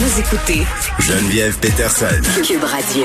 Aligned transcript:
Vous 0.00 0.20
écoutez 0.20 0.62
Geneviève 1.00 1.58
Peterson. 1.58 2.06
Cube 2.46 2.62
Radio. 2.62 3.04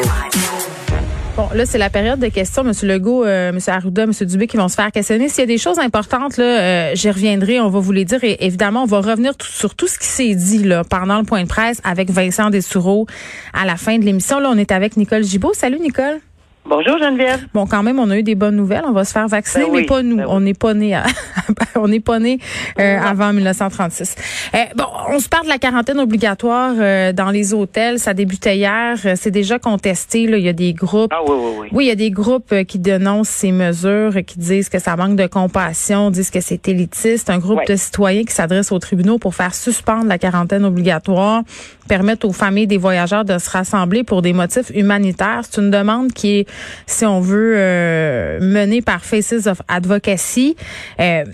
Bon, 1.36 1.50
là, 1.56 1.66
c'est 1.66 1.80
la 1.80 1.90
période 1.90 2.20
de 2.20 2.28
questions. 2.28 2.64
Monsieur 2.64 2.88
Legault, 2.88 3.26
euh, 3.26 3.52
Monsieur 3.52 3.74
Arruda, 3.74 4.06
Monsieur 4.06 4.26
Dubé 4.28 4.46
qui 4.46 4.58
vont 4.58 4.68
se 4.68 4.76
faire 4.76 4.92
questionner. 4.92 5.28
S'il 5.30 5.40
y 5.40 5.44
a 5.44 5.48
des 5.48 5.58
choses 5.58 5.80
importantes, 5.80 6.38
là, 6.38 6.44
euh, 6.44 6.92
j'y 6.94 7.10
reviendrai. 7.10 7.60
On 7.60 7.70
va 7.70 7.80
vous 7.80 7.92
les 7.92 8.06
dire. 8.06 8.24
Et 8.24 8.38
évidemment, 8.46 8.84
on 8.84 8.88
va 8.88 9.00
revenir 9.02 9.36
tout- 9.36 9.48
sur 9.48 9.74
tout 9.74 9.88
ce 9.88 9.98
qui 9.98 10.06
s'est 10.08 10.36
dit 10.36 10.60
là 10.64 10.84
pendant 10.84 11.18
le 11.18 11.24
point 11.24 11.42
de 11.42 11.48
presse 11.48 11.80
avec 11.84 12.12
Vincent 12.12 12.50
Dessoureau 12.52 13.08
à 13.54 13.66
la 13.66 13.76
fin 13.78 13.98
de 13.98 14.06
l'émission. 14.06 14.40
Là, 14.40 14.50
on 14.52 14.58
est 14.58 14.72
avec 14.72 14.96
Nicole 14.96 15.24
Gibault. 15.24 15.54
Salut, 15.56 15.80
Nicole. 15.80 16.20
Bonjour 16.66 16.98
Geneviève. 16.98 17.46
Bon, 17.54 17.68
quand 17.68 17.84
même, 17.84 18.00
on 18.00 18.10
a 18.10 18.18
eu 18.18 18.24
des 18.24 18.36
bonnes 18.36 18.56
nouvelles. 18.56 18.84
On 18.88 18.94
va 18.94 19.04
se 19.04 19.12
faire 19.12 19.28
vacciner, 19.28 19.66
Ben 19.66 19.72
mais 19.74 19.78
oui, 19.80 19.86
pas 19.86 20.02
nous. 20.02 20.16
ben. 20.16 20.26
On 20.30 20.40
n'est 20.40 20.54
pas 20.54 20.74
né, 20.74 20.98
on 21.76 21.90
n'est 21.90 22.00
pas 22.00 22.20
né 22.20 22.40
euh, 22.80 22.98
avant 23.00 23.34
1936. 23.34 24.16
Euh, 24.56 24.58
bon, 24.78 24.86
on 25.10 25.20
se 25.20 25.28
parle 25.28 25.44
de 25.44 25.50
la 25.50 25.58
quarantaine 25.58 26.00
obligatoire 26.00 26.74
euh, 26.80 27.12
dans 27.12 27.32
les 27.32 27.54
hôtels. 27.54 28.00
Ça 28.00 28.14
débutait 28.14 28.56
hier. 28.56 28.96
Euh, 29.06 29.16
C'est 29.18 29.30
déjà 29.30 29.60
contesté. 29.60 30.26
Là. 30.26 30.38
Il 30.38 30.44
y 30.46 30.48
a 30.50 30.54
des 30.54 30.74
groupes. 30.74 31.12
Ah 31.14 31.20
oui, 31.28 31.36
oui, 31.38 31.52
oui. 31.60 31.68
Oui, 31.74 31.86
il 31.86 31.88
y 31.90 31.92
a 31.92 31.96
des 31.96 32.12
groupes 32.12 32.54
euh, 32.54 32.64
qui 32.64 32.80
dénoncent 32.80 33.28
ces 33.30 33.52
mesures, 33.52 34.14
qui 34.26 34.40
disent 34.40 34.70
que 34.70 34.80
ça 34.80 34.96
manque 34.96 35.18
de 35.18 35.28
compassion, 35.28 36.12
disent 36.12 36.32
que 36.32 36.40
c'est 36.42 36.66
élitiste. 36.70 37.30
Un 37.30 37.40
groupe 37.40 37.54
Ouais. 37.60 37.66
de 37.68 37.76
citoyens 37.76 38.24
qui 38.24 38.34
s'adresse 38.34 38.72
aux 38.72 38.80
tribunaux 38.80 39.20
pour 39.20 39.36
faire 39.36 39.54
suspendre 39.54 40.06
la 40.08 40.18
quarantaine 40.18 40.64
obligatoire, 40.64 41.44
permettre 41.90 42.26
aux 42.28 42.32
familles 42.34 42.68
des 42.68 42.78
voyageurs 42.78 43.26
de 43.26 43.38
se 43.38 43.50
rassembler 43.50 44.04
pour 44.06 44.22
des 44.22 44.32
motifs 44.34 44.72
humanitaires. 44.74 45.42
C'est 45.44 45.60
une 45.62 45.70
demande 45.70 46.14
qui 46.14 46.40
est, 46.40 46.48
si 46.86 47.06
on 47.06 47.20
veut, 47.20 47.54
euh, 47.58 48.82
par 48.86 49.04
Faces 49.04 49.48
of 49.48 49.62
Advocacy. 49.68 50.56
Euh, 51.00 51.26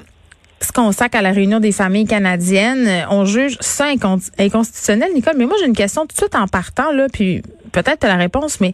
ce 0.61 0.71
qu'on 0.71 0.91
sac 0.91 1.15
à 1.15 1.21
la 1.21 1.31
réunion 1.31 1.59
des 1.59 1.71
familles 1.71 2.05
canadiennes, 2.05 2.87
euh, 2.87 3.01
on 3.09 3.25
juge 3.25 3.57
ça 3.61 3.85
incon- 3.93 4.29
inconstitutionnel, 4.37 5.09
Nicole. 5.13 5.35
Mais 5.37 5.45
moi, 5.45 5.55
j'ai 5.59 5.67
une 5.67 5.75
question 5.75 6.01
tout 6.01 6.15
de 6.15 6.17
suite 6.17 6.35
en 6.35 6.47
partant, 6.47 6.91
là, 6.91 7.07
puis 7.11 7.41
peut-être 7.71 8.05
la 8.05 8.16
réponse, 8.16 8.59
mais 8.59 8.73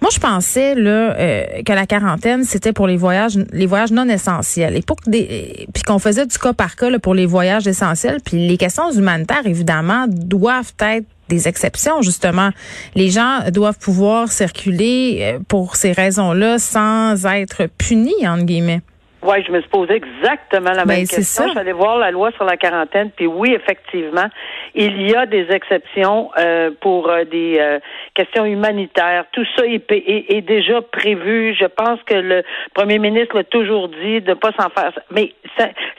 moi, 0.00 0.10
je 0.12 0.20
pensais 0.20 0.74
là 0.74 1.16
euh, 1.18 1.44
que 1.66 1.72
la 1.72 1.84
quarantaine 1.84 2.44
c'était 2.44 2.72
pour 2.72 2.86
les 2.86 2.96
voyages, 2.96 3.36
les 3.52 3.66
voyages 3.66 3.90
non 3.90 4.08
essentiels, 4.08 4.76
et 4.76 4.82
pour 4.82 4.96
des, 5.06 5.66
puis 5.74 5.82
qu'on 5.82 5.98
faisait 5.98 6.24
du 6.24 6.38
cas 6.38 6.52
par 6.52 6.76
cas 6.76 6.88
là, 6.88 6.98
pour 6.98 7.14
les 7.14 7.26
voyages 7.26 7.66
essentiels. 7.66 8.18
Puis 8.24 8.46
les 8.46 8.56
questions 8.56 8.90
humanitaires, 8.92 9.44
évidemment, 9.44 10.06
doivent 10.08 10.72
être 10.80 11.06
des 11.28 11.48
exceptions 11.48 12.02
justement. 12.02 12.50
Les 12.94 13.10
gens 13.10 13.40
doivent 13.52 13.78
pouvoir 13.78 14.28
circuler 14.28 15.20
euh, 15.22 15.38
pour 15.48 15.76
ces 15.76 15.92
raisons-là 15.92 16.58
sans 16.58 17.24
être 17.26 17.66
punis 17.78 18.26
entre 18.26 18.44
guillemets. 18.44 18.80
Oui, 19.20 19.42
je 19.44 19.50
me 19.50 19.60
suis 19.60 19.68
posé 19.70 19.94
exactement 19.94 20.70
la 20.70 20.84
Ben, 20.84 20.98
même 20.98 21.06
c'est 21.06 21.16
question. 21.16 21.50
allée 21.56 21.72
voir 21.72 21.98
la 21.98 22.12
loi 22.12 22.30
sur 22.36 22.44
la 22.44 22.56
quarantaine, 22.56 23.10
puis 23.16 23.26
oui, 23.26 23.52
effectivement, 23.52 24.28
il 24.80 25.10
y 25.10 25.14
a 25.14 25.26
des 25.26 25.46
exceptions 25.50 26.30
euh, 26.38 26.70
pour 26.80 27.10
euh, 27.10 27.24
des 27.24 27.56
euh, 27.58 27.78
questions 28.14 28.44
humanitaires. 28.44 29.24
Tout 29.32 29.44
ça 29.56 29.66
est, 29.66 29.90
est- 29.90 30.36
est 30.36 30.40
déjà 30.40 30.80
prévu. 30.82 31.54
Je 31.58 31.66
pense 31.66 32.00
que 32.04 32.14
le 32.14 32.42
premier 32.74 32.98
ministre 32.98 33.36
l'a 33.36 33.44
toujours 33.44 33.88
dit 33.88 34.20
de 34.20 34.30
ne 34.30 34.34
pas 34.34 34.52
s'en 34.52 34.68
faire. 34.70 34.92
Mais 35.10 35.32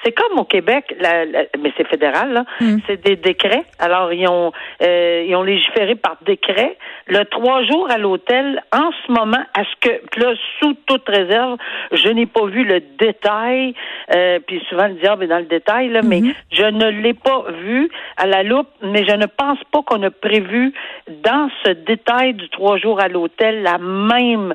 c'est 0.03 0.11
comme 0.13 0.39
au 0.39 0.45
Québec, 0.45 0.95
la- 0.99 1.25
la- 1.25 1.43
mais 1.59 1.71
c'est 1.77 1.87
fédéral, 1.87 2.31
là. 2.33 2.45
Mm. 2.61 2.77
C'est 2.87 3.01
des 3.03 3.15
décrets. 3.17 3.63
Alors, 3.79 4.13
ils 4.13 4.27
ont, 4.27 4.51
euh, 4.81 5.25
ils 5.27 5.35
ont 5.35 5.43
légiféré 5.43 5.95
par 5.95 6.17
décret. 6.25 6.77
Le 7.07 7.23
trois 7.25 7.63
jours 7.63 7.89
à 7.91 7.97
l'hôtel, 7.97 8.63
en 8.71 8.91
ce 9.05 9.11
moment, 9.11 9.43
à 9.53 9.63
ce 9.63 9.75
que, 9.89 10.19
là, 10.19 10.33
sous 10.59 10.73
toute 10.85 11.07
réserve, 11.09 11.57
je 11.91 12.07
n'ai 12.09 12.25
pas 12.27 12.45
vu 12.45 12.63
le 12.63 12.79
détail, 12.97 13.73
euh, 14.15 14.39
puis 14.47 14.61
souvent 14.69 14.87
le 14.87 14.93
diable 14.95 15.25
est 15.25 15.27
dans 15.27 15.39
le 15.39 15.45
détail, 15.45 15.89
là, 15.89 16.01
mais 16.03 16.21
je 16.51 16.63
ne 16.63 16.89
l'ai 16.89 17.13
pas 17.13 17.43
vu 17.63 17.89
à 18.17 18.25
la 18.27 18.43
loupe, 18.43 18.68
mais 18.81 19.05
je 19.05 19.15
ne 19.15 19.25
pense 19.25 19.59
pas 19.71 19.81
qu'on 19.83 20.01
a 20.03 20.11
prévu 20.11 20.73
dans 21.07 21.49
ce 21.63 21.71
détail 21.71 22.33
du 22.33 22.49
trois 22.49 22.77
jours 22.77 22.99
à 23.01 23.07
l'hôtel 23.07 23.61
la 23.63 23.77
même 23.77 24.53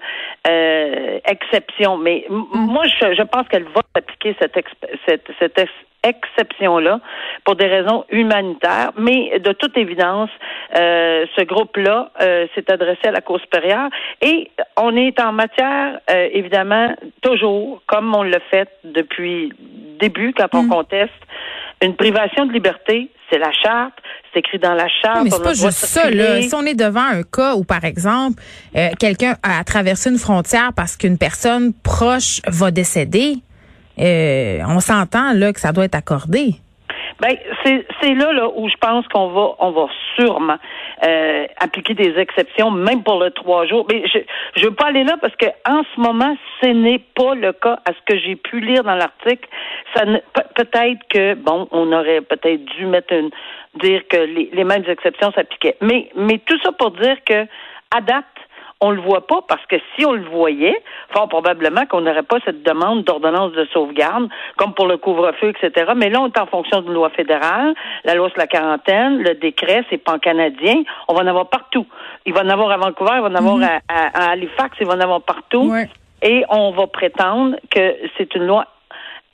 euh, 0.49 1.19
exception. 1.27 1.97
Mais 1.99 2.25
m- 2.29 2.45
moi, 2.53 2.85
je, 2.87 3.15
je 3.15 3.23
pense 3.23 3.47
qu'elle 3.49 3.65
va 3.65 3.81
appliquer 3.95 4.35
cette, 4.41 4.57
exp- 4.57 4.99
cette, 5.07 5.27
cette 5.39 5.59
ex- 5.59 5.71
exception-là 6.03 7.01
pour 7.45 7.57
des 7.57 7.67
raisons 7.67 8.05
humanitaires. 8.11 8.91
Mais 8.99 9.39
de 9.39 9.53
toute 9.53 9.77
évidence, 9.77 10.31
euh, 10.77 11.25
ce 11.37 11.43
groupe-là 11.45 12.11
euh, 12.21 12.47
s'est 12.55 12.71
adressé 12.71 13.07
à 13.09 13.11
la 13.13 13.21
Cour 13.21 13.41
supérieure 13.41 13.89
et 14.21 14.51
on 14.77 14.95
est 14.97 15.19
en 15.21 15.33
matière, 15.33 15.99
euh, 16.11 16.29
évidemment, 16.33 16.95
toujours, 17.23 17.83
comme 17.87 18.15
on 18.15 18.23
l'a 18.23 18.41
fait 18.51 18.69
depuis 18.85 19.49
le 19.49 19.99
début 19.99 20.35
quand 20.35 20.55
on 20.55 20.69
conteste, 20.69 21.13
une 21.83 21.97
privation 21.97 22.47
de 22.47 22.53
liberté, 22.53 23.11
c'est 23.31 23.39
la 23.39 23.53
charte, 23.53 23.95
c'est 24.33 24.41
écrit 24.41 24.59
dans 24.59 24.75
la 24.75 24.89
charte. 24.89 25.25
mais 25.25 25.31
c'est 25.31 25.43
pas 25.43 25.55
juste 25.55 25.73
ça. 25.73 26.11
Là. 26.11 26.43
Si 26.43 26.55
on 26.55 26.63
est 26.63 26.75
devant 26.75 27.05
un 27.05 27.23
cas 27.23 27.55
où, 27.55 27.65
par 27.65 27.85
exemple, 27.85 28.43
euh, 28.77 28.91
quelqu'un 28.99 29.37
a 29.43 29.63
traversé 29.65 30.11
une 30.11 30.19
frontière 30.19 30.73
parce 30.75 30.97
qu'une 30.97 31.19
personne 31.19 31.73
proche 31.73 32.41
va 32.47 32.71
décéder, 32.71 33.37
euh, 33.99 34.59
on 34.67 34.81
s'entend 34.81 35.33
là 35.33 35.53
que 35.53 35.61
ça 35.61 35.73
doit 35.73 35.85
être 35.85 35.95
accordé. 35.95 36.57
Ben, 37.21 37.37
c'est 37.65 38.15
là, 38.15 38.33
là 38.33 38.49
où 38.55 38.69
je 38.69 38.77
pense 38.77 39.07
qu'on 39.09 39.29
va 39.29 39.55
on 39.61 39.71
va 39.71 39.87
sûrement 40.17 40.57
euh, 41.07 41.47
appliquer 41.59 41.95
des 41.95 42.19
exceptions, 42.19 42.71
même 42.71 43.03
pour 43.03 43.19
le 43.21 43.31
trois 43.31 43.67
jours. 43.67 43.87
Mais 43.91 44.03
je 44.13 44.19
je 44.57 44.65
veux 44.65 44.75
pas 44.75 44.87
aller 44.87 45.05
là 45.05 45.17
parce 45.21 45.35
que 45.37 45.47
en 45.69 45.83
ce 45.95 46.01
moment, 46.01 46.37
ce 46.61 46.67
n'est 46.69 46.99
pas 46.99 47.35
le 47.35 47.53
cas. 47.53 47.79
À 47.87 47.93
ce 47.93 48.01
que 48.13 48.19
j'ai 48.19 48.37
pu 48.37 48.61
lire 48.61 48.83
dans 48.85 48.97
l'article, 48.97 49.49
ça 49.95 50.05
ne 50.05 50.19
pe- 50.19 50.49
peut-être 50.55 51.01
que 51.09 51.35
bon, 51.35 51.69
on 51.71 51.93
aurait 51.93 52.21
peut-être 52.21 52.65
dû 52.77 52.87
mettre 52.87 53.13
une 53.13 53.31
dire 53.81 54.03
que 54.09 54.17
les, 54.17 54.51
les 54.53 54.65
mêmes 54.65 54.85
exceptions 54.89 55.33
s'appliquaient. 55.33 55.77
Mais 55.81 56.11
mais 56.17 56.39
tout 56.39 56.59
ça 56.63 56.73
pour 56.73 56.91
dire 56.93 57.17
que 57.25 57.47
à 57.97 58.01
date 58.01 58.25
on 58.81 58.91
le 58.91 59.01
voit 59.01 59.27
pas 59.27 59.41
parce 59.49 59.65
que 59.67 59.77
si 59.97 60.05
on 60.05 60.13
le 60.13 60.25
voyait, 60.29 60.77
fort 61.13 61.29
probablement 61.29 61.87
qu'on 61.87 62.03
n'aurait 62.03 62.23
pas 62.23 62.37
cette 62.45 62.63
demande 62.63 63.05
d'ordonnance 63.05 63.53
de 63.53 63.65
sauvegarde, 63.73 64.29
comme 64.57 64.75
pour 64.75 64.87
le 64.87 64.97
couvre-feu, 64.99 65.51
etc. 65.57 65.93
Mais 65.97 66.11
là, 66.11 66.21
on 66.21 66.27
est 66.27 66.39
en 66.39 66.47
fonction 66.47 66.81
d'une 66.83 66.93
loi 66.93 67.09
fédérale, 67.11 67.75
la 68.05 68.15
loi 68.15 68.29
sur 68.29 68.39
la 68.39 68.47
quarantaine, 68.47 69.23
le 69.23 69.35
décret, 69.35 69.85
c'est 69.89 69.99
pan-canadien, 69.99 70.83
on 71.09 71.15
va 71.15 71.23
en 71.23 71.27
avoir 71.27 71.49
partout. 71.49 71.87
Il 72.27 72.35
va 72.35 72.43
en 72.43 72.49
avoir 72.49 72.71
à 72.73 72.77
Vancouver, 72.77 73.13
il 73.17 73.23
va 73.23 73.29
en 73.29 73.35
avoir 73.35 73.59
à, 73.63 73.81
à- 73.89 74.25
à 74.27 74.31
Halifax, 74.33 74.77
il 74.81 74.87
va 74.87 74.95
en 74.95 75.01
avoir 75.01 75.23
partout. 75.23 75.71
Ouais. 75.71 75.89
Et 76.23 76.45
on 76.49 76.71
va 76.73 76.87
prétendre 76.87 77.57
que 77.71 77.97
c'est 78.17 78.35
une 78.35 78.47
loi 78.47 78.67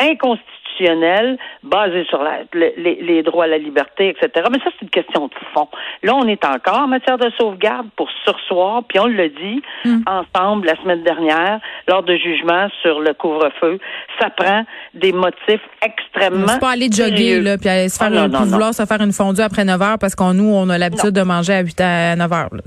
inconstitutionnelle 0.00 1.36
basée 1.62 2.04
sur 2.04 2.22
la- 2.22 2.40
le- 2.52 2.72
les, 2.76 2.94
les 3.02 3.22
droits 3.22 3.44
à 3.44 3.48
la 3.48 3.58
liberté, 3.58 4.08
etc. 4.08 4.46
Mais 4.50 4.58
ça, 4.60 4.70
c'est 4.72 4.82
une 4.82 4.90
question 4.90 5.26
de 5.26 5.34
fond. 5.52 5.68
Là, 6.02 6.14
on 6.14 6.26
est 6.26 6.42
encore 6.44 6.78
en 6.80 6.86
matière 6.88 7.18
de 7.18 7.30
sauvegarde 7.38 7.86
pour 7.96 8.08
sursoir, 8.24 8.82
puis 8.88 8.98
on 8.98 9.06
l'a 9.06 9.28
dit 9.28 9.62
ensemble 10.06 10.66
la 10.66 10.76
semaine 10.76 11.02
dernière 11.02 11.60
lors 11.90 12.02
de 12.04 12.14
jugement 12.16 12.68
sur 12.82 13.00
le 13.00 13.12
couvre-feu. 13.14 13.78
Ça 14.20 14.30
prend 14.30 14.62
des 14.94 15.12
motifs 15.12 15.60
extrêmement 15.82 16.46
C'est 16.48 16.60
pas 16.60 16.70
aller 16.70 16.88
jogger 16.90 17.40
là, 17.40 17.58
puis 17.58 17.68
aller 17.68 17.88
se 17.88 17.98
faire 17.98 18.12
Ah, 18.14 18.28
non, 18.28 18.44
vouloir 18.44 18.72
se 18.74 18.84
faire 18.86 19.00
une 19.00 19.12
fondue 19.12 19.40
après 19.40 19.64
9 19.64 19.80
heures 19.82 19.98
parce 19.98 20.14
qu'on 20.14 20.34
nous 20.34 20.50
on 20.54 20.68
a 20.70 20.78
l'habitude 20.78 21.10
de 21.10 21.22
manger 21.22 21.54
à 21.54 21.60
8 21.62 21.80
à 21.80 22.16
9 22.16 22.32
heures. 22.32 22.48
là. 22.52 22.60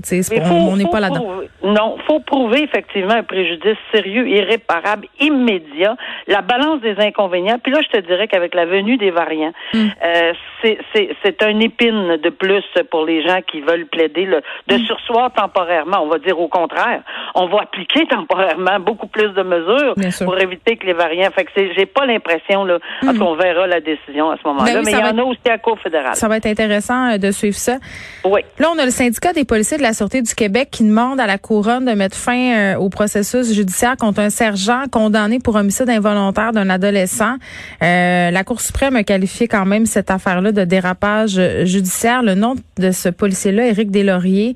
Faut- 0.44 0.54
on 0.54 0.76
n'est 0.76 0.84
pas 0.90 1.00
là-dedans. 1.00 1.42
non, 1.62 1.96
faut 2.06 2.20
prouver 2.20 2.62
effectivement 2.64 3.14
un 3.14 3.22
préjudice 3.22 3.78
sérieux, 3.92 4.28
irréparable, 4.28 5.06
immédiat, 5.20 5.96
la 6.26 6.42
balance 6.42 6.80
des 6.80 6.96
inconvénients. 6.98 7.58
Puis 7.62 7.72
là, 7.72 7.80
je 7.82 7.98
te 7.98 8.06
dirais 8.06 8.28
qu'avec 8.28 8.54
la 8.54 8.66
venue 8.66 8.96
des 8.96 9.10
variants, 9.10 9.52
Hmm. 9.72 9.86
euh, 10.04 10.32
c'est- 10.62 10.78
c'est 10.94 11.08
c'est 11.22 11.42
un 11.42 11.58
épine 11.60 12.16
de 12.22 12.30
plus 12.30 12.64
pour 12.90 13.04
les 13.04 13.26
gens 13.26 13.40
qui 13.50 13.60
veulent 13.60 13.86
plaider 13.86 14.24
le, 14.26 14.42
de 14.68 14.76
Hmm. 14.76 14.84
sursoir 14.86 15.32
temporairement. 15.32 15.98
On 16.02 16.08
va 16.08 16.18
dire 16.18 16.38
au 16.38 16.48
contraire, 16.48 17.00
on 17.34 17.46
va 17.46 17.62
appliquer 17.62 18.06
temporairement 18.06 18.78
beaucoup 18.80 19.06
plus 19.14 19.32
de 19.32 19.42
mesures 19.42 19.94
pour 20.24 20.38
éviter 20.38 20.76
que 20.76 20.84
les 20.86 20.92
variants. 20.92 21.30
Fait 21.34 21.44
que 21.44 21.50
j'ai 21.76 21.86
pas 21.86 22.04
l'impression 22.04 22.64
là, 22.64 22.78
en 23.06 23.12
tout 23.12 23.18
cas, 23.18 23.24
on 23.24 23.36
verra 23.36 23.66
la 23.66 23.80
décision 23.80 24.30
à 24.30 24.36
ce 24.36 24.46
moment-là. 24.48 24.72
Ben 24.72 24.78
oui, 24.80 24.82
mais 24.86 24.90
ça 24.90 24.96
il 24.98 25.00
y 25.00 25.02
va 25.04 25.12
en 25.14 25.18
a 25.18 25.22
aussi 25.22 25.40
à 25.46 25.50
la 25.50 25.58
Cour 25.58 25.78
fédérale. 25.80 26.16
Ça 26.16 26.28
va 26.28 26.36
être 26.36 26.46
intéressant 26.46 27.12
euh, 27.12 27.18
de 27.18 27.30
suivre 27.30 27.56
ça. 27.56 27.78
Oui. 28.24 28.40
Là, 28.58 28.68
on 28.74 28.78
a 28.78 28.84
le 28.84 28.90
syndicat 28.90 29.32
des 29.32 29.44
policiers 29.44 29.78
de 29.78 29.82
la 29.82 29.92
Sûreté 29.92 30.20
du 30.20 30.34
Québec 30.34 30.68
qui 30.72 30.82
demande 30.84 31.20
à 31.20 31.26
la 31.26 31.38
couronne 31.38 31.84
de 31.84 31.92
mettre 31.92 32.16
fin 32.16 32.74
euh, 32.74 32.76
au 32.76 32.88
processus 32.90 33.52
judiciaire 33.54 33.96
contre 33.96 34.20
un 34.20 34.30
sergent 34.30 34.82
condamné 34.90 35.38
pour 35.38 35.54
homicide 35.54 35.88
involontaire 35.88 36.52
d'un 36.52 36.68
adolescent. 36.68 37.36
Euh, 37.82 38.30
la 38.30 38.44
Cour 38.44 38.60
suprême 38.60 38.96
a 38.96 39.04
qualifié 39.04 39.46
quand 39.48 39.64
même 39.64 39.86
cette 39.86 40.10
affaire-là 40.10 40.52
de 40.52 40.64
dérapage 40.64 41.36
euh, 41.38 41.64
judiciaire. 41.64 42.22
Le 42.22 42.34
nom 42.34 42.54
de 42.78 42.90
ce 42.90 43.08
policier-là, 43.08 43.66
Éric 43.68 43.90
Deslauriers, 43.90 44.54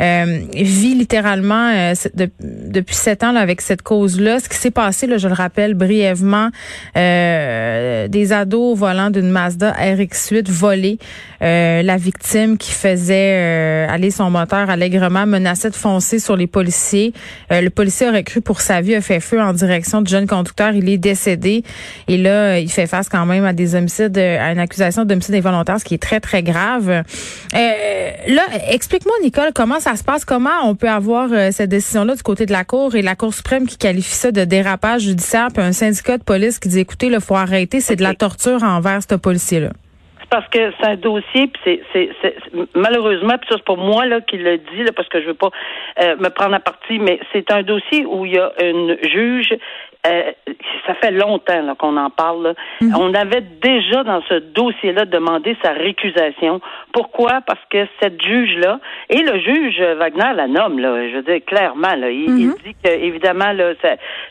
euh, 0.00 0.40
vit 0.54 0.94
littéralement 0.94 1.70
euh, 1.74 1.92
de- 2.14 2.30
depuis 2.40 2.94
sept 2.94 3.22
ans 3.22 3.32
là, 3.32 3.40
avec 3.40 3.60
cette 3.60 3.82
Ce 4.08 4.48
qui 4.48 4.56
s'est 4.56 4.70
passé, 4.70 5.06
là, 5.06 5.18
je 5.18 5.28
le 5.28 5.34
rappelle 5.34 5.74
brièvement, 5.74 6.50
euh, 6.96 8.08
des 8.08 8.32
ados 8.32 8.76
volant 8.76 9.10
d'une 9.10 9.30
Mazda 9.30 9.72
RX-8 9.72 10.50
volée. 10.50 10.98
Euh, 11.42 11.82
la 11.82 11.96
victime 11.96 12.58
qui 12.58 12.70
faisait 12.70 13.32
euh, 13.32 13.86
aller 13.88 14.10
son 14.10 14.30
moteur 14.30 14.68
allègrement 14.68 15.26
menaçait 15.26 15.70
de 15.70 15.74
foncer 15.74 16.18
sur 16.18 16.36
les 16.36 16.46
policiers. 16.46 17.14
Euh, 17.50 17.62
le 17.62 17.70
policier 17.70 18.08
aurait 18.08 18.24
cru 18.24 18.42
pour 18.42 18.60
sa 18.60 18.82
vie, 18.82 18.94
a 18.94 19.00
fait 19.00 19.20
feu 19.20 19.40
en 19.40 19.54
direction 19.54 20.02
du 20.02 20.10
jeune 20.10 20.26
conducteur. 20.26 20.72
Il 20.74 20.88
est 20.90 20.98
décédé. 20.98 21.64
Et 22.08 22.18
là, 22.18 22.58
il 22.58 22.70
fait 22.70 22.86
face 22.86 23.08
quand 23.08 23.24
même 23.24 23.46
à 23.46 23.54
des 23.54 23.74
homicides, 23.74 24.18
à 24.18 24.52
une 24.52 24.58
accusation 24.58 25.04
d'homicide 25.04 25.34
involontaire, 25.34 25.80
ce 25.80 25.84
qui 25.84 25.94
est 25.94 26.02
très, 26.02 26.20
très 26.20 26.42
grave. 26.42 26.90
Euh, 26.90 27.02
là, 28.28 28.42
explique-moi, 28.68 29.14
Nicole, 29.22 29.52
comment 29.54 29.80
ça 29.80 29.96
se 29.96 30.04
passe? 30.04 30.26
Comment 30.26 30.50
on 30.64 30.74
peut 30.74 30.90
avoir 30.90 31.30
cette 31.52 31.70
décision-là 31.70 32.16
du 32.16 32.22
côté 32.22 32.44
de 32.44 32.52
la 32.52 32.64
Cour 32.64 32.94
et 32.94 33.02
la 33.02 33.14
Cour 33.14 33.32
suprême 33.32 33.66
qui 33.66 33.78
qualifie 33.80 34.14
ça 34.14 34.30
de 34.30 34.44
dérapage 34.44 35.02
judiciaire, 35.02 35.48
puis 35.52 35.62
un 35.62 35.72
syndicat 35.72 36.18
de 36.18 36.22
police 36.22 36.58
qui 36.58 36.68
dit, 36.68 36.80
écoutez, 36.80 37.06
il 37.06 37.20
faut 37.20 37.34
arrêter, 37.34 37.80
c'est 37.80 37.96
de 37.96 38.02
la 38.02 38.14
torture 38.14 38.62
envers 38.62 39.00
ce 39.02 39.14
policier-là? 39.16 39.70
parce 40.30 40.46
que 40.48 40.72
c'est 40.78 40.86
un 40.86 40.96
dossier, 40.96 41.48
puis 41.48 41.82
c'est, 41.92 42.36
malheureusement, 42.74 43.36
puis 43.36 43.48
ça 43.50 43.56
c'est 43.56 43.64
pas 43.64 43.74
moi 43.74 44.06
là 44.06 44.20
qui 44.20 44.38
le 44.38 44.58
dit, 44.58 44.84
là, 44.84 44.92
parce 44.94 45.08
que 45.08 45.20
je 45.20 45.26
veux 45.26 45.34
pas 45.34 45.50
euh, 46.00 46.16
me 46.16 46.28
prendre 46.28 46.54
à 46.54 46.60
partie, 46.60 47.00
mais 47.00 47.18
c'est 47.32 47.50
un 47.50 47.62
dossier 47.64 48.06
où 48.06 48.24
il 48.24 48.34
y 48.34 48.38
a 48.38 48.52
une 48.62 48.96
juge. 49.02 49.52
Euh, 50.06 50.32
ça 50.86 50.94
fait 50.94 51.10
longtemps 51.10 51.74
qu'on 51.78 51.96
en 51.96 52.08
parle. 52.08 52.54
Mhm. 52.80 52.96
On 52.96 53.14
avait 53.14 53.42
déjà 53.42 54.02
dans 54.02 54.22
ce 54.28 54.34
dossier-là 54.34 55.04
demandé 55.04 55.56
sa 55.62 55.72
récusation. 55.72 56.60
Pourquoi? 56.92 57.40
Parce 57.46 57.60
que 57.70 57.86
cette 58.00 58.22
juge-là 58.22 58.80
et 59.10 59.18
le 59.18 59.38
juge 59.40 59.80
Wagner 59.98 60.32
la 60.34 60.46
nomme 60.46 60.78
là. 60.78 61.08
Je 61.08 61.16
veux 61.16 61.22
dire 61.22 61.44
clairement 61.46 61.94
là. 61.96 62.10
Il, 62.10 62.30
mhm. 62.30 62.54
dit 62.64 62.74
que 62.82 62.90
évidemment 62.90 63.52
là, 63.52 63.72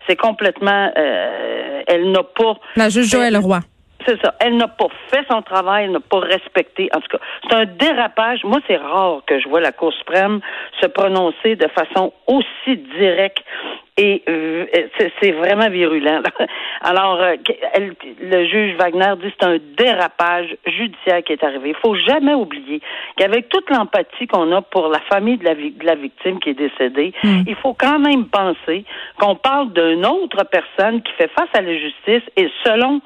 c'est 0.08 0.16
complètement. 0.16 0.92
Euh, 0.98 1.82
elle 1.86 2.12
n'a 2.12 2.24
pas. 2.24 2.56
La 2.76 2.90
juge 2.90 3.10
Joël 3.10 3.38
Roy. 3.38 3.60
C'est 4.08 4.20
ça. 4.24 4.34
Elle 4.40 4.56
n'a 4.58 4.68
pas 4.68 4.88
fait 5.12 5.26
son 5.30 5.42
travail, 5.42 5.86
elle 5.86 5.92
n'a 5.92 6.00
pas 6.00 6.20
respecté. 6.20 6.90
En 6.96 7.02
tout 7.02 7.18
cas, 7.18 7.24
c'est 7.44 7.56
un 7.56 7.66
dérapage. 7.66 8.44
Moi, 8.44 8.60
c'est 8.68 8.78
rare 8.78 9.22
que 9.28 9.40
je 9.40 9.48
vois 9.50 9.60
la 9.60 9.72
Cour 9.72 9.94
suprême 9.94 10.40
se 10.82 10.88
prononcer 10.88 11.56
de 11.56 11.68
façon 11.68 12.14
aussi 12.28 12.78
directe 12.98 13.44
et 14.00 14.24
euh, 14.30 14.66
c'est 15.22 15.32
vraiment 15.32 15.70
virulent. 15.70 16.24
Alors, 16.82 17.22
euh, 17.22 17.36
le 18.22 18.46
juge 18.46 18.78
Wagner 18.78 19.14
dit 19.22 19.30
que 19.30 19.36
c'est 19.38 19.46
un 19.46 19.58
dérapage 19.78 20.56
judiciaire 20.66 21.22
qui 21.22 21.34
est 21.34 21.44
arrivé. 21.44 21.70
Il 21.72 21.76
faut 21.76 21.96
jamais 21.96 22.34
oublier 22.34 22.80
qu'avec 23.18 23.50
toute 23.50 23.70
l'empathie 23.70 24.26
qu'on 24.28 24.54
a 24.54 24.62
pour 24.62 24.88
la 24.88 25.02
famille 25.12 25.38
de 25.38 25.44
la, 25.44 25.54
de 25.54 25.86
la 25.86 25.96
victime 25.96 26.40
qui 26.40 26.52
est 26.52 26.54
décédée, 26.54 27.14
hmm. 27.24 27.42
il 27.46 27.56
faut 27.56 27.74
quand 27.74 28.00
même 28.00 28.26
penser 28.28 28.86
qu'on 29.20 29.36
parle 29.36 29.74
d'une 29.74 30.06
autre 30.06 30.46
personne 30.46 31.02
qui 31.02 31.12
fait 31.14 31.30
face 31.38 31.50
à 31.54 31.62
la 31.62 31.74
justice 31.78 32.24
et 32.38 32.50
selon 32.64 33.02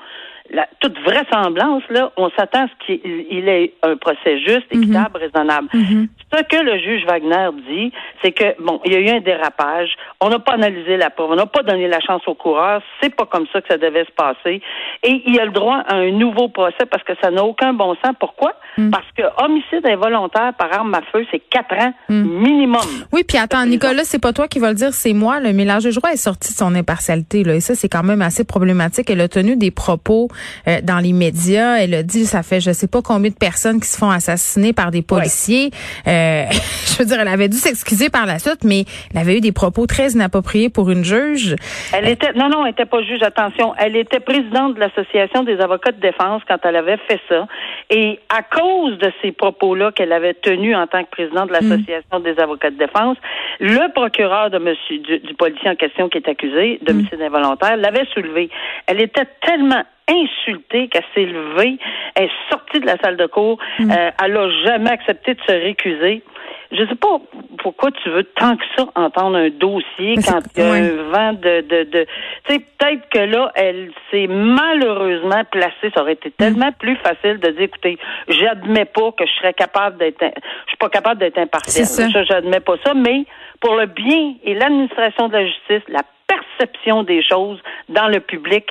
la, 0.52 0.68
toute 0.80 0.98
vraisemblance, 1.00 1.84
là, 1.90 2.12
on 2.18 2.30
s'attend 2.32 2.66
à 2.66 2.68
ce 2.68 2.86
qu'il 2.86 3.50
ait 3.50 3.74
un 3.82 3.96
procès 3.96 4.40
juste, 4.40 4.74
mhm. 4.74 4.84
équitable, 4.84 5.20
raisonnable. 5.20 5.68
Mhm. 5.74 6.08
Ce 6.34 6.44
que 6.44 6.62
le 6.62 6.78
juge 6.80 7.06
Wagner 7.06 7.50
dit, 7.68 7.92
c'est 8.22 8.32
que, 8.32 8.62
bon, 8.62 8.82
il 8.86 8.94
y 8.94 8.96
a 8.96 9.00
eu 9.00 9.10
un 9.10 9.22
dérapage, 9.22 9.96
on 10.20 10.30
n'a 10.30 10.40
pas 10.40 10.54
analysé 10.54 10.98
la 10.98 11.10
preuve, 11.10 11.32
on 11.32 11.36
n'a 11.36 11.46
pas 11.46 11.64
donné 11.64 11.88
la 11.88 12.00
chance 12.00 12.22
au 12.28 12.34
coureur, 12.34 12.82
c'est 13.02 13.16
pas 13.16 13.26
comme 13.26 13.46
ça 13.54 13.62
que 13.62 13.68
ça 13.70 13.78
devait 13.78 14.06
se 14.06 14.12
passer, 14.12 14.62
et 15.04 15.24
il 15.26 15.40
a 15.40 15.46
le 15.46 15.52
droit 15.52 15.78
à 15.88 15.96
un 15.96 16.12
nouveau 16.12 16.50
procès 16.50 16.86
parce 16.90 17.04
que 17.04 17.14
ça 17.22 17.32
n'a 17.32 17.44
aucun 17.44 17.74
bon 17.74 17.96
sens. 18.04 18.14
Pourquoi? 18.20 18.54
Mhm. 18.78 18.92
Parce 18.92 19.08
que 19.16 19.24
homicide 19.44 19.86
involontaire 19.86 20.54
par 20.58 20.74
arme 20.74 20.94
à 20.94 21.02
feu, 21.12 21.26
c'est 21.32 21.40
quatre 21.40 21.76
ans 21.76 21.94
minimum. 22.10 22.82
Oui, 23.12 23.24
puis 23.28 23.38
attends, 23.38 23.66
Nicolas, 23.66 24.04
c'est 24.04 24.22
pas 24.22 24.34
toi 24.34 24.48
qui 24.48 24.60
va 24.60 24.70
le 24.70 24.76
dire, 24.76 24.94
c'est 24.94 25.14
moi. 25.14 25.40
Le 25.40 25.54
mélange 25.54 25.86
de 25.86 25.92
juge 25.92 26.04
est 26.12 26.18
sorti 26.18 26.52
de 26.52 26.58
son 26.58 26.76
impartialité, 26.76 27.44
là, 27.44 27.56
et 27.56 27.60
ça, 27.60 27.76
c'est 27.76 27.90
quand 27.90 28.04
même 28.04 28.22
assez 28.22 28.44
problématique. 28.44 29.10
Elle 29.10 29.22
a 29.22 29.28
tenu 29.28 29.56
des 29.56 29.72
propos 29.72 30.28
euh, 30.68 30.80
dans 30.82 31.00
les 31.00 31.14
médias. 31.14 31.78
Elle 31.78 31.94
a 31.94 32.04
dit, 32.04 32.26
ça 32.26 32.44
fait 32.44 32.62
je 32.62 32.72
sais 32.72 32.88
pas 32.88 33.02
combien 33.02 33.30
de 33.30 33.36
personnes 33.36 33.80
qui 33.80 33.88
se 33.88 33.98
font 33.98 34.10
assassiner 34.10 34.74
par 34.74 34.92
des 34.92 35.02
policiers. 35.02 35.72
Euh, 36.08 36.46
je 36.86 36.98
veux 36.98 37.06
dire, 37.06 37.20
elle 37.20 37.28
avait 37.28 37.50
dû 37.50 37.58
s'excuser 37.58 38.10
par 38.10 38.26
la 38.26 38.40
suite, 38.40 38.64
mais 38.64 38.86
elle 39.14 39.20
avait 39.20 39.38
eu 39.38 39.42
des 39.42 39.52
propos 39.52 39.88
très 39.88 40.12
inappropriés 40.12 40.70
pour 40.70 40.90
une 40.90 41.04
juge. 41.04 41.56
Elle 41.94 42.08
était, 42.08 42.34
non, 42.34 42.50
non, 42.50 42.66
elle 42.66 42.72
était 42.72 42.86
pas 42.86 43.02
juge. 43.02 43.22
Attention, 43.24 43.74
elle 43.78 43.96
était 43.96 44.20
présidente 44.20 44.76
de 44.76 44.80
l'association 44.80 45.44
des 45.44 45.60
avocats 45.60 45.92
de 45.92 46.00
défense 46.00 46.42
quand 46.48 46.58
elle 46.64 46.76
avait 46.76 46.98
fait 47.08 47.20
ça. 47.30 47.48
Et 47.90 48.20
à 48.30 48.42
cause 48.44 48.98
de 48.98 49.12
ces 49.22 49.32
propos-là 49.32 49.92
qu'elle 49.92 50.12
avait 50.12 50.34
tenus 50.34 50.76
en 50.76 50.88
tant 50.88 51.04
que 51.04 51.10
présidente 51.10 51.50
de 51.50 51.54
l'association 51.54 52.20
des 52.20 52.40
avocats 52.40 52.72
de 52.72 52.78
défense, 52.78 53.18
le 53.60 53.92
procureur 53.94 54.50
de 54.50 54.58
monsieur 54.58 55.00
du, 55.00 55.34
policier 55.36 55.70
en 55.70 55.76
question 55.76 56.10
qui 56.10 56.18
est 56.18 56.28
accusé 56.28 56.80
d'homicide 56.82 57.20
mm. 57.20 57.24
involontaire 57.24 57.78
l'avait 57.78 58.06
soulevé. 58.14 58.50
Elle 58.88 59.02
était 59.02 59.28
tellement 59.42 59.84
insultée 60.10 60.88
qu'elle 60.90 61.04
s'est 61.14 61.26
levée, 61.26 61.78
elle 62.16 62.26
est 62.26 62.50
sortie 62.50 62.80
de 62.80 62.86
la 62.86 62.98
salle 62.98 63.18
de 63.18 63.26
cours, 63.26 63.58
mm. 63.80 63.92
euh, 63.92 64.12
elle 64.24 64.34
n'a 64.34 64.50
jamais 64.66 64.90
accepté 64.92 65.34
de 65.34 65.42
se 65.48 65.52
récuser. 65.52 66.24
Je 66.72 66.88
sais 66.88 66.96
pas 66.96 67.20
pourquoi 67.60 67.92
tu 67.92 68.10
veux 68.10 68.24
tant 68.24 68.58
que 68.58 68.64
ça 68.76 68.88
entendre 68.96 69.38
un 69.38 69.50
dossier 69.50 70.16
quand 70.26 70.40
il 70.56 70.64
y 70.64 70.66
a 70.66 70.72
un 70.72 70.90
vent 71.12 71.34
de, 71.34 71.62
de, 71.62 71.84
de 71.84 72.08
tu 72.46 72.54
sais 72.54 72.60
peut-être 72.60 73.10
que 73.10 73.20
là 73.20 73.52
elle 73.54 73.92
s'est 74.10 74.26
malheureusement 74.28 75.44
placée. 75.52 75.92
Ça 75.94 76.02
aurait 76.02 76.14
été 76.14 76.30
mm. 76.30 76.34
tellement 76.38 76.72
plus 76.72 76.96
facile 76.98 77.40
de 77.40 77.50
dire 77.50 77.62
écoutez, 77.62 78.00
j'admets 78.28 78.86
pas 78.86 79.12
que 79.12 79.26
je 79.26 79.32
serais 79.34 79.54
capable 79.54 79.98
d'être, 79.98 80.20
je 80.22 80.70
suis 80.70 80.78
pas 80.78 80.90
capable 80.90 81.20
d'être 81.20 81.38
impartial. 81.38 81.86
Ça, 81.86 82.24
j'admets 82.24 82.60
pas 82.60 82.76
ça, 82.84 82.96
mais 82.96 83.26
pour 83.62 83.76
le 83.76 83.86
bien 83.86 84.34
et 84.44 84.56
l'administration 84.56 85.28
de 85.30 85.34
la 85.34 85.46
justice, 85.46 85.84
la 85.88 86.04
perception 86.28 87.04
des 87.04 87.22
choses 87.24 87.60
dans 87.90 88.08
le 88.08 88.20
public, 88.20 88.66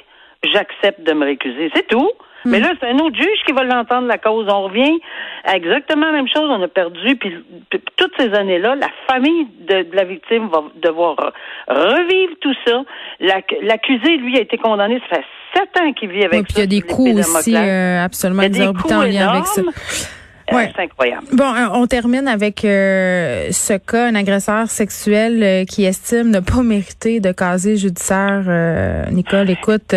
j'accepte 0.45 1.03
de 1.03 1.13
me 1.13 1.25
récuser. 1.25 1.71
C'est 1.75 1.87
tout. 1.87 2.11
Mais 2.45 2.59
hmm. 2.59 2.63
là, 2.63 2.73
c'est 2.81 2.89
un 2.89 2.99
autre 2.99 3.17
juge 3.17 3.39
qui 3.47 3.53
va 3.53 3.63
l'entendre 3.63 4.09
la 4.09 4.19
cause. 4.19 4.47
On 4.49 4.65
revient 4.65 4.99
à 5.45 5.57
exactement 5.57 6.07
la 6.07 6.13
même 6.13 6.29
chose. 6.29 6.49
On 6.51 6.61
a 6.63 6.69
perdu. 6.69 7.17
Puis, 7.17 7.37
toutes 7.97 8.13
ces 8.19 8.35
années-là, 8.35 8.75
la 8.75 8.89
famille 9.09 9.47
de, 9.61 9.87
la 9.93 10.05
victime 10.05 10.49
va 10.49 10.65
devoir 10.83 11.17
revivre 11.69 12.35
tout 12.41 12.55
ça. 12.67 12.83
L'accusé, 13.21 14.17
lui, 14.17 14.39
a 14.39 14.41
été 14.41 14.59
condamné. 14.59 15.01
Ça 15.09 15.17
fait 15.17 15.25
sept 15.55 15.81
ans 15.81 15.93
qu'il 15.93 16.11
vit 16.11 16.25
avec 16.25 16.41
oui, 16.41 16.47
ça. 16.49 16.55
il 16.57 16.61
y 16.61 16.63
a 16.63 16.67
des 16.67 16.81
coûts 16.81 17.19
aussi 17.19 17.55
euh, 17.55 18.05
absolument 18.05 18.43
exorbitants 18.43 19.01
en 19.01 19.05
lien 19.05 19.29
avec 19.29 19.47
ça. 19.47 19.63
Euh, 20.53 20.57
ouais. 20.57 20.73
C'est 20.75 20.83
incroyable. 20.83 21.27
Bon, 21.33 21.55
euh, 21.55 21.69
on 21.73 21.87
termine 21.87 22.29
avec 22.29 22.61
ce 22.63 23.79
cas, 23.79 24.09
un 24.09 24.15
agresseur 24.15 24.71
sexuel 24.71 25.67
qui 25.67 25.85
estime 25.85 26.31
ne 26.31 26.41
pas 26.41 26.63
mériter 26.63 27.21
de 27.21 27.33
casier 27.33 27.77
judiciaire. 27.77 28.43
Nicole, 29.11 29.51
écoute, 29.51 29.95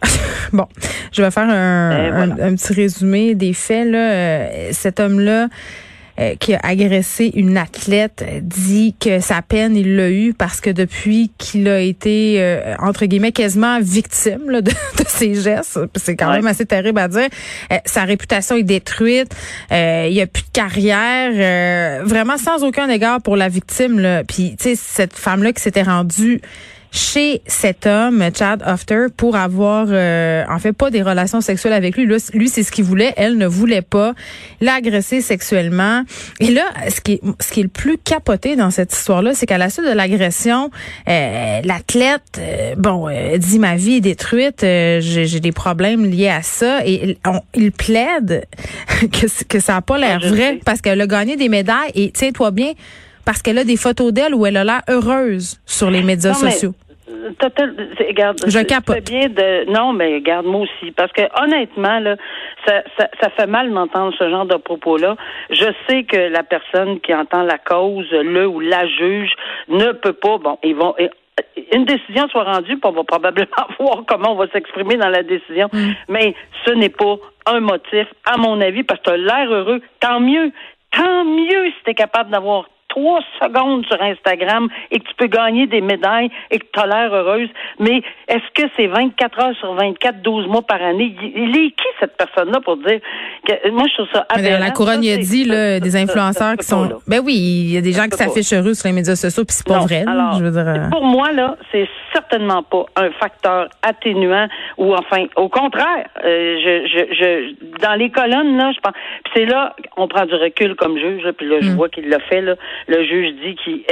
bon, 0.52 0.66
je 1.12 1.22
vais 1.22 1.30
faire 1.30 1.48
un, 1.48 2.30
un, 2.30 2.54
petit 2.54 2.72
résumé 2.72 3.34
des 3.34 3.52
faits. 3.52 3.88
Là. 3.88 3.98
Euh, 3.98 4.68
cet 4.72 5.00
homme-là 5.00 5.48
euh, 6.18 6.34
qui 6.36 6.54
a 6.54 6.60
agressé 6.62 7.30
une 7.34 7.56
athlète 7.56 8.24
dit 8.42 8.94
que 8.98 9.20
sa 9.20 9.42
peine, 9.42 9.76
il 9.76 9.96
l'a 9.96 10.10
eu 10.10 10.34
parce 10.34 10.60
que 10.60 10.70
depuis 10.70 11.30
qu'il 11.38 11.68
a 11.68 11.80
été, 11.80 12.36
euh, 12.38 12.74
entre 12.78 13.06
guillemets, 13.06 13.32
quasiment 13.32 13.80
victime 13.80 14.46
de, 14.46 14.60
de, 14.60 15.04
ses 15.06 15.34
gestes, 15.34 15.78
c'est 15.94 16.16
quand 16.16 16.30
même 16.30 16.46
assez 16.46 16.66
terrible 16.66 16.98
à 16.98 17.08
dire, 17.08 17.28
sa 17.84 18.04
réputation 18.04 18.56
est 18.56 18.62
détruite, 18.62 19.34
il 19.70 20.10
n'y 20.12 20.20
a 20.20 20.26
plus 20.26 20.42
de 20.42 20.52
carrière, 20.52 22.04
vraiment 22.04 22.38
sans 22.38 22.64
aucun 22.64 22.88
égard 22.88 23.20
pour 23.20 23.36
la 23.36 23.48
victime. 23.48 23.98
Là. 23.98 24.24
Puis, 24.24 24.56
tu 24.58 24.70
sais, 24.70 24.74
cette 24.76 25.14
femme-là 25.14 25.52
qui 25.52 25.62
s'était 25.62 25.82
rendue 25.82 26.40
chez 26.90 27.42
cet 27.46 27.86
homme, 27.86 28.22
Chad 28.36 28.62
Hofter, 28.66 29.06
pour 29.16 29.36
avoir, 29.36 29.86
euh, 29.90 30.44
en 30.48 30.58
fait, 30.58 30.72
pas 30.72 30.90
des 30.90 31.02
relations 31.02 31.40
sexuelles 31.40 31.72
avec 31.72 31.96
lui. 31.96 32.06
Lui, 32.06 32.48
c'est 32.48 32.62
ce 32.62 32.72
qu'il 32.72 32.84
voulait. 32.84 33.12
Elle 33.16 33.36
ne 33.38 33.46
voulait 33.46 33.82
pas 33.82 34.14
l'agresser 34.60 35.20
sexuellement. 35.20 36.02
Et 36.40 36.50
là, 36.50 36.64
ce 36.88 37.00
qui 37.00 37.12
est, 37.12 37.20
ce 37.40 37.52
qui 37.52 37.60
est 37.60 37.64
le 37.64 37.68
plus 37.68 37.98
capoté 37.98 38.56
dans 38.56 38.70
cette 38.70 38.92
histoire-là, 38.92 39.32
c'est 39.34 39.46
qu'à 39.46 39.58
la 39.58 39.70
suite 39.70 39.86
de 39.86 39.92
l'agression, 39.92 40.70
euh, 41.08 41.60
l'athlète, 41.64 42.38
euh, 42.38 42.74
bon, 42.76 43.08
dit 43.36 43.58
ma 43.58 43.76
vie 43.76 43.96
est 43.96 44.00
détruite, 44.00 44.60
j'ai 44.60 45.40
des 45.40 45.52
problèmes 45.52 46.04
liés 46.04 46.28
à 46.28 46.42
ça. 46.42 46.86
Et 46.86 47.18
il 47.54 47.72
plaide 47.72 48.46
que, 49.00 49.44
que 49.44 49.60
ça 49.60 49.74
n'a 49.74 49.82
pas 49.82 49.98
l'air 49.98 50.20
vrai 50.20 50.60
parce 50.64 50.80
qu'elle 50.80 51.00
a 51.00 51.06
gagné 51.06 51.36
des 51.36 51.48
médailles. 51.48 51.90
Et 51.94 52.10
tiens-toi 52.10 52.50
bien, 52.50 52.72
parce 53.26 53.42
qu'elle 53.42 53.58
a 53.58 53.64
des 53.64 53.76
photos 53.76 54.12
d'elle 54.12 54.34
où 54.34 54.46
elle 54.46 54.56
a 54.56 54.64
l'air 54.64 54.82
heureuse 54.88 55.60
sur 55.66 55.90
les 55.90 56.02
médias 56.02 56.32
sociaux. 56.32 56.72
Total, 57.38 57.74
regarde, 58.08 58.38
je 58.46 58.60
capote. 58.60 59.04
bien 59.04 59.28
de 59.28 59.70
non, 59.70 59.92
mais 59.92 60.20
garde 60.20 60.46
moi 60.46 60.62
aussi, 60.62 60.92
parce 60.92 61.12
que 61.12 61.22
honnêtement 61.42 61.98
là, 61.98 62.16
ça, 62.64 62.82
ça, 62.96 63.08
ça 63.20 63.30
fait 63.30 63.46
mal 63.46 63.72
d'entendre 63.72 64.14
ce 64.18 64.30
genre 64.30 64.46
de 64.46 64.56
propos-là. 64.56 65.16
Je 65.50 65.66
sais 65.88 66.04
que 66.04 66.16
la 66.16 66.42
personne 66.42 67.00
qui 67.00 67.12
entend 67.12 67.42
la 67.42 67.58
cause, 67.58 68.06
le 68.10 68.46
ou 68.46 68.60
la 68.60 68.86
juge, 68.86 69.30
ne 69.68 69.92
peut 69.92 70.12
pas. 70.12 70.38
Bon, 70.38 70.58
ils 70.62 70.74
vont 70.74 70.94
une 71.72 71.84
décision 71.84 72.28
soit 72.28 72.44
rendue, 72.44 72.78
puis 72.78 72.90
on 72.90 72.92
va 72.92 73.04
probablement 73.04 73.66
voir 73.80 74.04
comment 74.06 74.32
on 74.32 74.36
va 74.36 74.46
s'exprimer 74.48 74.96
dans 74.96 75.08
la 75.08 75.22
décision. 75.22 75.68
Mm. 75.72 75.90
Mais 76.08 76.34
ce 76.64 76.70
n'est 76.72 76.90
pas 76.90 77.16
un 77.46 77.60
motif, 77.60 78.06
à 78.24 78.36
mon 78.36 78.60
avis, 78.60 78.82
parce 78.82 79.00
que 79.00 79.06
tu 79.06 79.10
as 79.10 79.16
l'air 79.16 79.52
heureux. 79.52 79.80
Tant 80.00 80.20
mieux. 80.20 80.52
Tant 80.92 81.24
mieux 81.24 81.66
si 81.66 81.84
tu 81.84 81.90
es 81.90 81.94
capable 81.94 82.30
d'avoir 82.30 82.68
trois 82.96 83.20
secondes 83.40 83.84
sur 83.86 84.00
Instagram 84.00 84.68
et 84.90 84.98
que 84.98 85.04
tu 85.04 85.14
peux 85.18 85.26
gagner 85.26 85.66
des 85.66 85.80
médailles 85.80 86.30
et 86.50 86.58
que 86.58 86.64
tu 86.72 86.80
as 86.80 86.86
l'air 86.86 87.12
heureuse. 87.12 87.48
Mais 87.78 88.02
est-ce 88.26 88.50
que 88.54 88.68
c'est 88.76 88.86
24 88.86 89.38
heures 89.40 89.56
sur 89.56 89.74
24, 89.74 90.22
12 90.22 90.46
mois 90.48 90.62
par 90.62 90.82
année? 90.82 91.14
Il 91.34 91.50
est 91.56 91.70
qui 91.70 91.86
cette 92.00 92.16
personne-là 92.16 92.60
pour 92.60 92.78
dire 92.78 93.00
que 93.46 93.70
moi 93.70 93.84
je 93.88 93.94
trouve 93.94 94.08
ça 94.12 94.26
aberrant. 94.30 94.58
La 94.58 94.70
couronne 94.70 95.04
il 95.04 95.12
a 95.12 95.18
dit 95.18 95.44
là, 95.44 95.78
des 95.78 95.96
influenceurs 95.96 96.56
qui 96.56 96.66
sont 96.66 96.88
Ben 97.06 97.20
oui, 97.22 97.34
il 97.34 97.72
y 97.72 97.76
a 97.76 97.82
des 97.82 97.92
gens 97.92 98.08
qui 98.08 98.16
s'affichent 98.16 98.54
heureux 98.54 98.74
sur 98.74 98.88
les 98.88 98.94
médias 98.94 99.16
sociaux 99.16 99.44
puis 99.44 99.54
c'est 99.54 99.66
pas 99.66 99.80
vrai. 99.80 100.04
je 100.38 100.42
veux 100.42 100.50
dire, 100.50 100.66
euh, 100.66 100.90
pour 100.90 101.04
moi 101.04 101.32
là, 101.32 101.56
c'est 101.70 101.86
certainement 102.16 102.62
pas 102.62 102.86
un 102.96 103.10
facteur 103.10 103.68
atténuant 103.82 104.48
ou 104.78 104.94
enfin, 104.94 105.26
au 105.36 105.48
contraire, 105.48 106.08
euh, 106.24 106.56
je, 106.64 106.86
je, 106.88 107.14
je, 107.14 107.78
dans 107.82 107.94
les 107.94 108.10
colonnes 108.10 108.56
là, 108.56 108.72
je 108.72 108.80
pense, 108.80 108.94
c'est 109.34 109.44
là 109.44 109.76
on 109.96 110.08
prend 110.08 110.24
du 110.24 110.34
recul 110.34 110.74
comme 110.76 110.96
juge, 110.96 111.30
puis 111.32 111.46
là 111.46 111.56
je 111.60 111.70
mm. 111.70 111.76
vois 111.76 111.88
qu'il 111.88 112.08
l'a 112.08 112.20
fait 112.20 112.40
là. 112.40 112.54
Le 112.88 113.04
juge 113.04 113.34
dit 113.44 113.54
qu'il, 113.56 113.82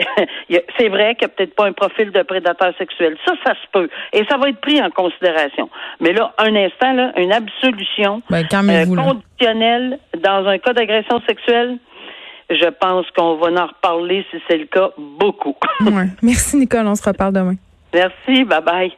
c'est 0.79 0.89
vrai 0.89 1.15
qu'il 1.15 1.29
n'y 1.29 1.33
a 1.33 1.37
peut-être 1.37 1.55
pas 1.55 1.67
un 1.67 1.73
profil 1.73 2.11
de 2.11 2.23
prédateur 2.23 2.73
sexuel. 2.79 3.17
Ça, 3.27 3.35
ça 3.45 3.53
se 3.53 3.67
peut, 3.73 3.89
et 4.13 4.25
ça 4.29 4.39
va 4.39 4.49
être 4.49 4.61
pris 4.61 4.81
en 4.81 4.91
considération. 4.91 5.69
Mais 6.01 6.13
là, 6.13 6.33
un 6.39 6.55
instant 6.57 6.93
là, 6.95 7.13
une 7.17 7.33
absolution 7.33 8.23
ben, 8.31 8.45
euh, 8.53 8.87
conditionnelle 8.87 9.99
dans 10.19 10.47
un 10.47 10.59
cas 10.59 10.73
d'agression 10.73 11.21
sexuelle 11.29 11.79
je 12.51 12.69
pense 12.79 13.07
qu'on 13.17 13.37
va 13.37 13.63
en 13.63 13.67
reparler, 13.67 14.25
si 14.31 14.37
c'est 14.49 14.59
le 14.59 14.67
cas, 14.67 14.91
beaucoup. 14.99 15.55
Merci, 16.23 16.57
Nicole. 16.57 16.87
On 16.87 16.95
se 16.95 17.09
reparle 17.09 17.33
demain. 17.33 17.55
Merci. 17.95 18.45
Bye 18.45 18.61
bye. 18.61 18.93